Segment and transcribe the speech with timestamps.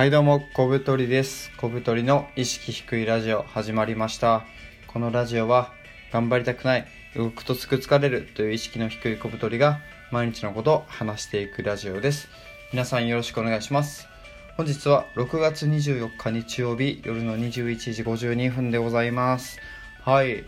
[0.00, 1.50] はいどうも、小太りです。
[1.58, 4.46] 小太りの意識低いラジオ始まりました。
[4.86, 5.74] このラジオは、
[6.10, 12.30] 頑張りたくない、動くとすぐ疲れるという意識の低い小太りが、毎日のことを話していくラジオです。
[12.72, 14.08] 皆さんよろしくお願いします。
[14.56, 19.60] 本日は6月24日日曜日夜の21時52分でございます。
[20.00, 20.30] はい。
[20.30, 20.44] えっ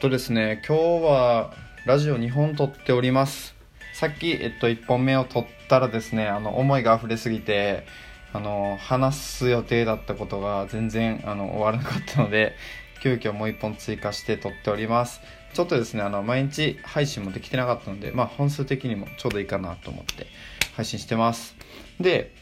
[0.00, 1.52] とですね、今日は
[1.84, 3.54] ラジオ2本撮っております。
[3.92, 7.86] さっき、えっと、1本目を撮ったらですね、あの、思いが溢れすぎて、
[8.34, 12.54] あの、話す予定だったことが全然、あの、終わらなかったので、
[13.02, 15.22] 急遽もう1本追加して撮っております。
[15.54, 20.26] ちょっとですね、あの、毎日配信もできてなかったので、まあ、本数的にもちょうどいいかなと思って
[20.76, 21.56] 配信してます。
[21.98, 22.32] で、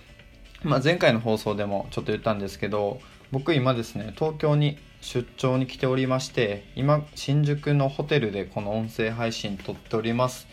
[0.64, 3.00] まあ、前回の放送でもちょっと言ったんですけど
[3.32, 10.46] 僕今ですね東京に出張に来ておりまして今新宿のホテルでこの音声配信撮っております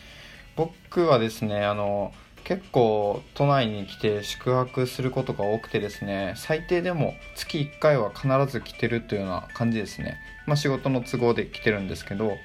[0.56, 2.12] 僕はですねあの
[2.50, 10.18] 結構都内に来て宿泊することが多くてですね最低でも月1回は必ず来てるというような感じですね。
[10.48, 12.38] まあ仕事の都合で来てるんですけど。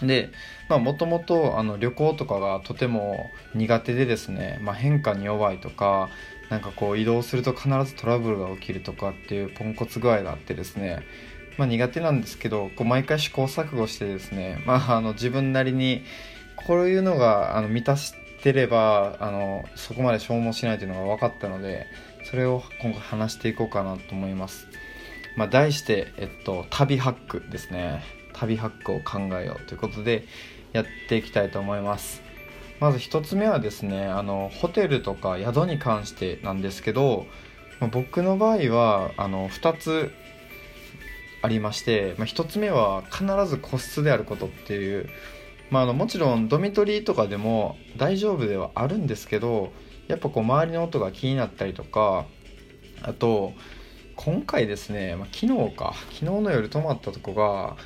[0.00, 0.30] で
[0.68, 6.10] もともと旅行とかがとても苦手でですね、まあ、変化に弱いとか
[6.50, 11.00] なんかこう移動すると必ずトラブルが起きるとかっていうポンコツ具合があってですね、
[11.56, 16.02] まあ、苦手なんですけどこう毎回試行錯誤してですね、まあ、あの自分なりに
[16.56, 21.86] こういうのがあの満たしてればあのそこまで消耗しないというのが分かったので
[22.30, 24.66] それを今回話していこうかなと思います、
[25.36, 28.02] まあ、題して、えっと、旅ハックですね。
[28.32, 30.24] 旅ハックを考えようということで
[30.72, 32.22] やっていきたいと思います。
[32.80, 37.26] まず1つ目はですねあのホテルとか宿に関してなんですけど、
[37.80, 40.12] まあ、僕の場合はあの2つ
[41.42, 45.08] ありまして、まあ、1つ目は必ず個室であることっていう、
[45.70, 49.72] まあ、あのもちろんドミトリーとかでも大丈夫ではあるんですけど
[50.08, 52.26] やっぱこう周りの音が気になったりとか
[53.02, 53.52] あと
[54.14, 57.76] 今回ですね、まあ、昨日か昨日の夜泊まったとこが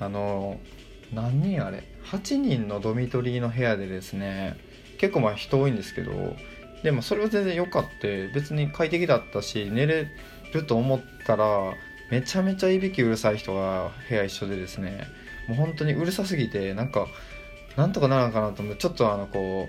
[0.00, 0.58] あの
[1.12, 4.56] 何人あれ8人のドミトリーの部屋でですね
[4.98, 6.12] 結構まあ人多いんですけど
[6.82, 10.08] でもそれは全然良かって別に快適だったし寝れ
[10.52, 11.72] ると思ったら
[12.10, 15.06] めちゃめちゃいびきうるさい人が部屋一緒でですね
[15.48, 17.08] もう本当にうるさすぎてなんか
[17.76, 19.68] なんとかならんかなと思ってちょっとあのこ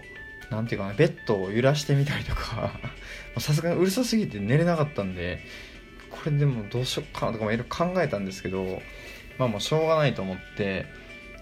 [0.51, 2.71] うなんていうかなベッドを揺らしてみたりとか
[3.39, 5.39] さすがにうるさすぎて寝れなかったんで
[6.09, 8.81] これでもどうしよっかなとかもいろいろ考えたんですけど
[9.37, 10.85] まあもうしょうがないと思って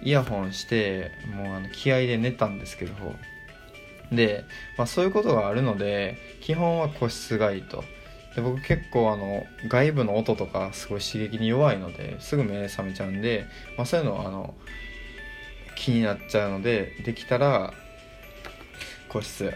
[0.04, 2.94] イヤホンしてもうあの気合で寝たんですけど
[4.12, 4.46] で、
[4.78, 7.84] まあ、そういうことがあるので基本は個室がいいと。
[8.38, 14.54] で僕結構あの外部の音とかすごい刺激に弱いのですぐ目覚めちゃうんで、まあ、そういうのはあの
[15.76, 17.74] 気になっちゃうのでできたら
[19.10, 19.52] 個室。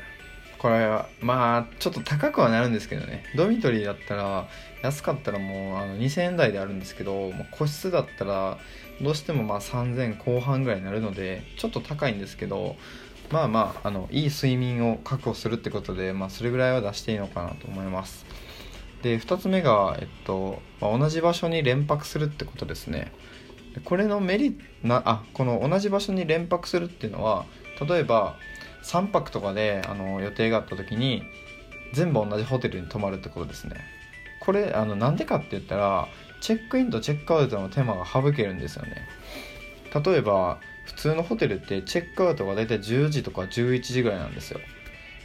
[0.58, 3.24] これはまあちょっと高くはなるんですけどね。
[3.36, 4.48] ドミトリーだったら
[4.82, 8.58] 安かったらもうあの2000円台であるんですけどもう個室だったら
[9.00, 12.76] どうしてもまあ3000後半ぐらいになるのでちょっと高いんですけど
[13.32, 18.26] まあまああのいい睡眠を確保するってことで、まあ、それぐらいは出していいのかなと思います。
[19.02, 23.12] で2つ目が、えっとまあ、同じ場所に連泊するってことですね。
[23.86, 27.46] これのメリなあこの同じ場所に連泊するっていうのは
[27.88, 28.36] 例えば
[28.84, 31.24] 3泊とかであの予定があった時に
[31.94, 33.78] 全部同じホテルに泊まるってことですね。
[34.40, 36.08] これあのなんでかって言ったら
[36.42, 39.08] チェックインとチェックアウトの手間が省けるんですよね。
[39.94, 44.60] 例えば普通のホテルってチェックアウトが大体10時とか11時ぐらいなんですよ。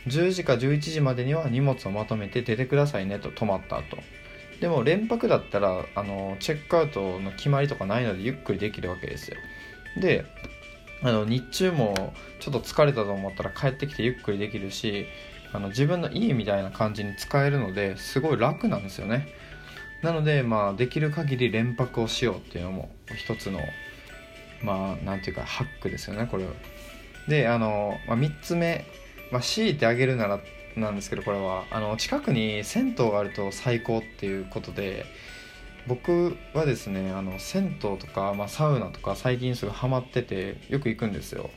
[0.06, 3.98] 10時か11時までには荷物をまとめて出てくださいねと泊まった後。
[4.60, 9.36] でも連泊だったらあのチェックアウトの決まりとかないのでゆっくりできるわけですよ。
[10.00, 10.24] で
[11.02, 15.06] あの日中もちょっと疲れたと思ったら帰ってきてゆっくりできるし
[15.52, 19.28] あの自分の家みたいな感じに使えるのですごい楽なんですよね。
[20.02, 23.60] なのでまあできる限り連泊をしようっていうのも一つの
[24.62, 26.50] まあなんていうかハックですよねこれは。
[27.28, 28.84] であの、まあ、3つ目、
[29.30, 30.40] まあ、強いてあげるなら
[30.76, 31.64] なんですけどこれは。
[31.70, 35.06] あの近くに銭湯があると最高っていうことで
[35.86, 41.50] 僕はですねあの銭湯とか、まあ、サウナとか最近すぐハマっててよく行くんですよ。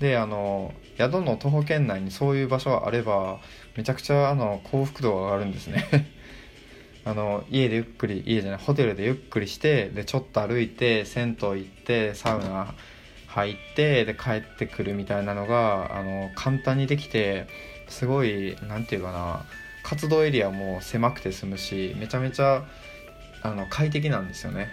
[0.00, 3.40] であの宿の徒歩圏内にそういう場所があれば
[3.76, 5.86] めちゃくちゃあの幸福度が上がるんですね。
[7.04, 12.74] あの家でゆっくり家じゃないホテルでゆっくりしてでちょっと歩いて銭湯行ってサウナ
[13.36, 17.46] 入ってで帰ってくるみたいなのがあの簡単にできて
[17.86, 19.44] すごい何て言うかな
[19.82, 22.64] 活動エリアも狭くて済むしめちゃめちゃ
[23.42, 24.68] あの快適なんですよね。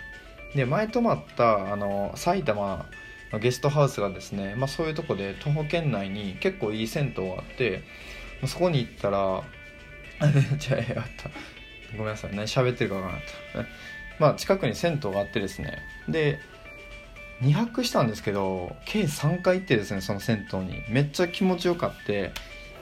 [0.56, 2.86] で前泊まったあの埼玉
[3.33, 7.83] のゲストハウスがですね、まあ、そういうとこで徒歩圏内に結構いい銭湯があって
[8.48, 9.44] そこに行ったら
[10.57, 10.86] じゃあやっ
[11.18, 11.30] た。
[11.98, 13.25] ごめんなさい何喋ってるか分からなか
[13.62, 13.69] った。
[14.19, 15.80] まあ近くに銭湯があってですね。
[16.07, 16.39] で
[17.44, 20.84] 2泊したんですけど計3回行ってですねその銭湯に。
[20.90, 22.31] めっちゃ気持ちよかって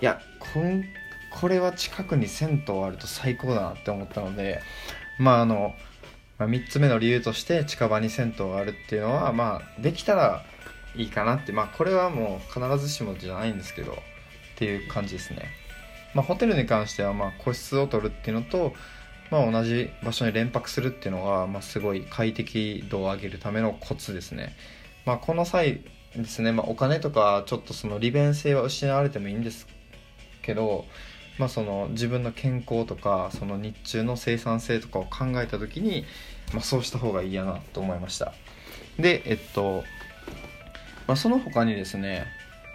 [0.01, 0.83] いやこん
[1.31, 4.61] これは近くに銭湯あると最高だなって思ったので
[5.17, 5.73] まああの、
[6.37, 10.43] まあ、3つ目の理由として近場に銭湯があるっていうのはまあできたら
[10.95, 11.51] いいかなって。
[11.51, 13.95] まあこれはもう必ずしもじゃないんですけどっ
[14.57, 15.45] ていう感じですね。
[16.13, 18.73] まあホテルに関してはまあ個室を取るっていうのと
[19.31, 24.53] まあ、同じ場所に連泊するっていうのが、まあ、すごい快適度を上げるためのコツですね。
[25.05, 25.81] まあ、この際
[26.15, 29.67] ですね、まあ、お金とかちょっとその利便性は失われてもいいんです
[30.41, 30.85] けど、
[31.39, 36.05] まあ、その自分の健康とかその日中の生産性とかを考えた時に、
[36.53, 38.33] まあ、そうした方がいいやなと思いました
[38.99, 39.83] でえっと、
[41.07, 42.25] まあ、その他にですね、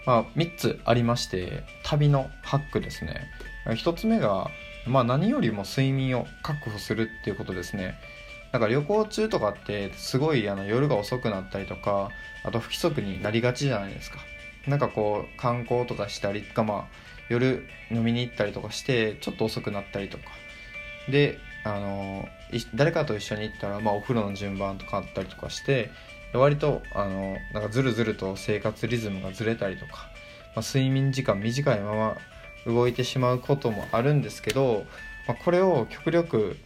[0.06, 3.28] まあ、3つありまして旅のハックですね。
[3.66, 4.48] 1つ目が
[4.86, 7.94] まあ何よりも睡眠を確保するっていうことですね。
[8.52, 12.10] だか旅行中とかってすごいあの夜が遅くなったりとか
[12.44, 14.18] あと不規則になりがちじゃないですか。
[14.68, 16.84] なんかこう観光とかしたりとかまあ
[17.28, 20.24] 夜飲みに行ったりとかしてちょっと遅くなったりとか。
[21.10, 22.28] であの
[22.74, 25.90] 誰かと一緒に行ったら、まあ、お風呂の順番とかあったりとかして
[26.36, 30.08] 割とあのなんかずるずると生活リズムがずれたりとか、
[30.54, 32.16] まあ、睡眠時間短いまま
[32.66, 34.84] 動いてしまうこともあるんですけど、
[35.28, 36.56] まあ、これを極力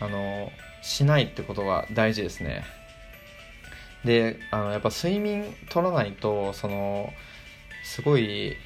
[0.00, 0.50] あの
[0.82, 2.64] しないってことが大事ですね。
[4.04, 7.12] であのやっぱ睡眠取らないとその
[7.84, 8.56] すごい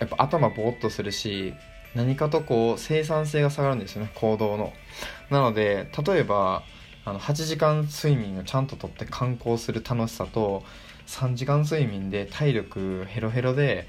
[0.00, 1.54] やっぱ頭ぼーっとするし
[1.94, 4.72] 何かとこう生産性が下がるんですよね行動の。
[5.30, 6.62] なので例えば
[7.04, 10.62] あの8時間睡眠をちゃんととって観光する楽しさと
[11.06, 13.86] 3時間睡眠で体力ヘロヘロで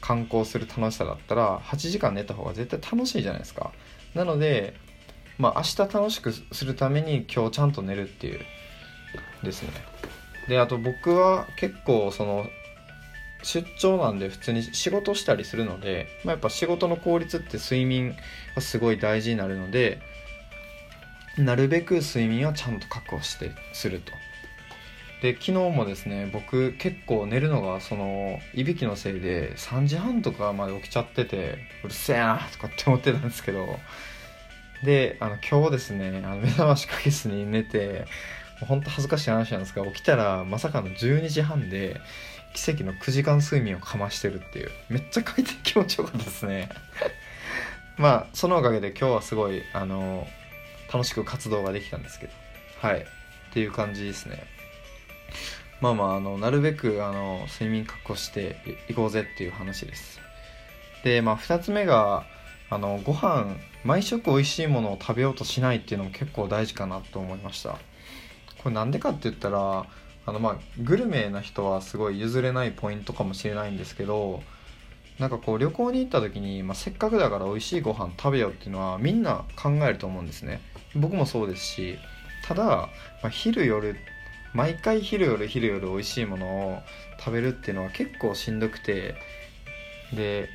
[0.00, 3.72] 観光する楽しさだったら8時間寝た方が絶対楽しいじゃないですか。
[4.14, 4.74] なので
[5.38, 8.40] まあ明日楽しくするために今日ちゃんと寝るっていう
[9.42, 9.70] ですね。
[10.48, 12.46] であと僕は結構その
[13.42, 18.14] 出張なんで普通に仕事したりするので、まあ、やっぱ仕事の効率って睡眠
[18.54, 20.00] がすごい大事になるので
[21.38, 24.12] なるべく睡眠はちゃんと確保してすると。
[25.22, 33.78] で昨日もですね僕結構寝るのがそのいびきのせいで3時半とかまで起きちゃっててうるせえなとかって思ってたんですけど
[34.82, 38.04] であの今日ですねあの目覚ましかけずに寝て
[38.66, 42.00] ほんと恥ずかしい話なんですが起きたらまさかの12時半で
[42.54, 46.68] 奇跡の9時間睡眠をかましてるっていうめっちゃ快適気持ちよかったですね。
[47.96, 50.26] まあそのおかげで今日はすごいあの
[50.92, 52.32] 楽しく活動ができたんですけど。
[52.80, 53.00] はい。
[53.00, 53.04] っ
[53.52, 54.44] ていう感じですね。
[55.80, 58.56] まあまああのなるべくあの睡眠確保して
[58.88, 60.20] いこうぜっていう話です。
[61.02, 62.24] でまあ2つ目が
[62.70, 67.78] あのご飯毎食美味しいものを食べようとしないっていうのも結構大事かなと思いました。
[68.62, 69.86] これなんでかって言ったら
[70.24, 74.40] あのまあグルメな人はすごい譲れないポイントかもしれないんですけど
[75.18, 80.60] なんかこう旅行に行った時に、まあ、せっかくだから美味しいご飯食べようっていうのはみんな考えると思うんですね。
[80.94, 81.98] 僕もそうですし
[82.44, 82.88] ただ、ま
[83.24, 83.96] あ、昼夜
[84.52, 86.78] 毎回昼夜昼夜美味しいものを
[87.18, 89.14] 食べるっていうのは結構しんどくて
[90.12, 90.48] で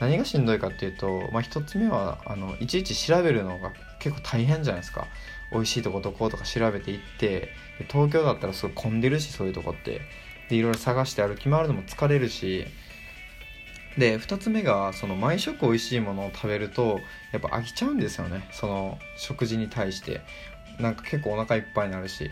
[0.00, 5.06] 何がしんどいかっていうと、まあ、1つ目はあのいちいち調べるのが結構大変じゃないですか。
[5.52, 7.50] 美味しいとこどことか調べていって
[7.90, 10.00] 東京だったらすごい混んでるしそういうとこって。
[10.48, 12.66] でいろいろ探して歩き回るのも疲れるし
[13.98, 17.00] で2つ目がその毎食美味しいものを食べると
[17.32, 18.48] やっぱ飽きちゃうんですよね。
[18.52, 20.20] その食事に対して。
[20.80, 22.30] なんか結構お腹いっぱいになるし。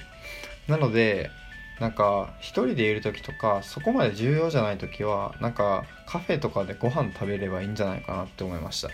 [0.69, 1.31] なので
[1.81, 8.91] なんか一人でいる時とかそこまで重要じゃない時はなんかカフェとかでご飯食べればいいんじゃないかなって思いました。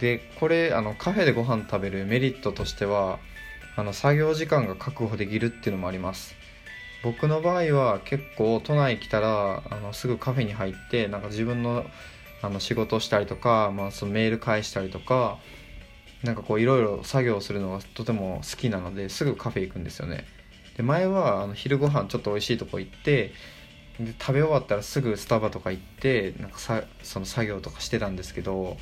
[0.00, 3.18] でこれあのカフェでご飯食べるメリットとしては
[3.76, 6.34] あの作業時間が確保できるっていうのもあります。
[7.04, 11.84] 僕の場合は結構都内来たらあのすぐカフェに入ってなんか自分の
[12.40, 15.38] あの仕事をしたりとか、まあ、そのメール返したりとか
[16.22, 20.24] なんかこういろいろ作業するのがとても好きなのですぐカフェ行くんですよね。
[20.76, 23.32] で前はあの昼ご飯ちょっと美味しいとこ行って
[24.00, 28.76] で食べ終わったらすぐスタバとか行ってなんかさその作業とかしてたんですけど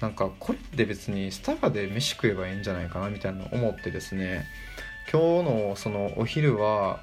[0.00, 4.44] なんかこれって別にスタバで飯食えばいいんじゃないかなみたいなの思ってですね。
[5.10, 7.00] 今日のそのお昼は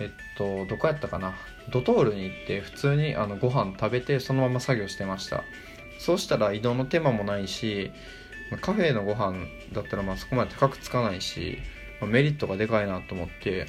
[0.00, 1.34] えっとどこやったかな？
[1.70, 5.44] ドトールに行って普通にあのご飯食べてそのまま作業してました。
[5.98, 7.90] そうしたら移動の手間もないし
[8.60, 9.38] カフェのご飯
[9.72, 11.58] だったらまあそこまで高くつかないし、
[12.00, 13.66] まあ、メリットがでかいなと思って。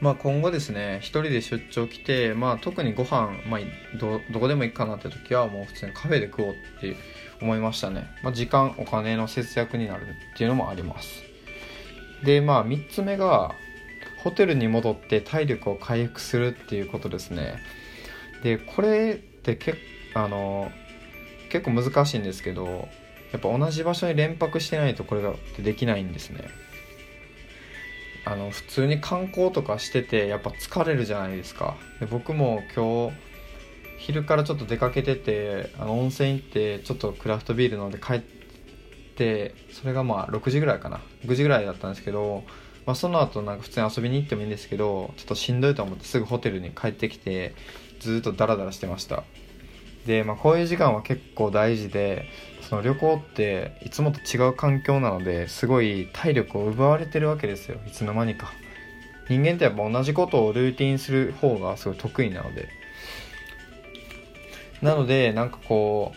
[0.00, 3.60] まあ、今後ですね一人で出張来て、まあ、特にご飯、まあ
[3.98, 6.96] どどこでもいいかなって時はもう普通にカフェで食おうって
[7.42, 11.22] 思いましたね、まあ、時間お金の節約になるっていうのもあります。
[12.24, 13.54] でまあ3つ目が
[14.22, 17.56] ホテルに戻って体力を回復するっていうことですね。
[18.42, 19.74] でこれってけ
[20.14, 20.70] あの
[21.50, 22.88] 結構難しいんですけど
[23.32, 26.48] やっぱ同じ場所に連泊してないとこれができないんですね。
[28.26, 31.76] あの普通に観光とかしててやっぱ疲れるじゃないですか。
[32.00, 33.16] で僕も今日
[33.98, 38.20] 昼からちょっと出かけててあの温泉行ってちょっとクラフトビール飲んで帰っ
[39.16, 41.00] てそれがまあ6時ぐらいかな。
[41.24, 42.44] 6時ぐらいだったんですけど、
[42.86, 47.54] まあ、その後なんか普通に遊びに行ってもいいんですけどちょっとしんどいと思ってすぐホテルに帰ってきて
[48.00, 49.24] ずっとダラダラしてました。
[50.06, 52.24] で、まあ、こういう時間は結構大事で
[52.68, 57.78] その旅行っていつもと違う環境なのですごい体力を奪われてるわけですよ。
[57.86, 58.52] いつの間にか。
[59.28, 62.68] 人間ってやっぱ同じことをルーティンする方がすごい得意なので。
[64.82, 66.12] なのでなんかこ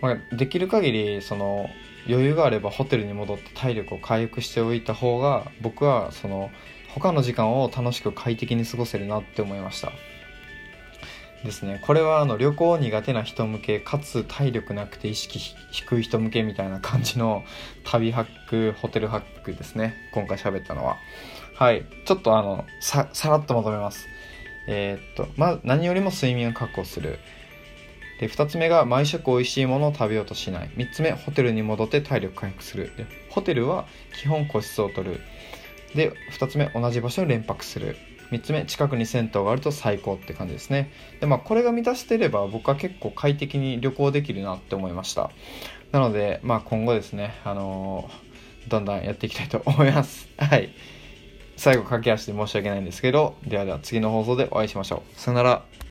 [0.00, 1.70] う、まあ、できる限りその
[2.08, 6.50] 余裕があればホテルに戻って体力を回復しておいた方が僕はその
[6.88, 9.92] 他の時間を楽しく快適に過ごせるなって思いました。
[11.44, 11.80] ですね。
[11.82, 15.38] これはあの旅行苦手な人向けかつ体力なくて意識
[15.70, 17.44] 低い人向けみたいな感じの
[17.84, 19.94] 旅ハックホテルハックですね。
[20.12, 20.96] 今回喋ったのは。
[21.54, 21.84] はい。
[22.04, 24.08] ちょっとあのさらっとまとめます。
[24.68, 27.18] えー、っとまず何よりも睡眠を確保する。
[28.20, 30.70] で2つ目が毎食美味しいものを食べようとしない。
[30.76, 32.92] 3つ目ホテルに戻って体力回復する。
[32.96, 35.20] でホテルは基本個室を取る。
[35.94, 37.96] で2つ目同じ場所に連泊する。
[38.30, 40.90] 3つ目近くに銭湯があると最高って感じですね。
[41.20, 45.30] でまあこれが満たしてれば僕は結構快適に旅行できるなって思いました。
[45.92, 50.28] なのでまあ今後ですねあのー、だんだんやっていきたいと思います。
[50.38, 50.70] はい。
[51.56, 55.20] 最後駆け足で申し訳ないんですけどではでは次の放送でお会いしましょう。
[55.20, 55.76] さよなら。